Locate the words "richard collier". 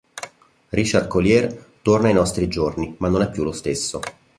0.69-1.73